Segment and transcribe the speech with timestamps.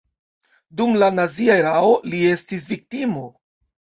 [0.79, 3.27] Dum la nazia erao li estis viktimo.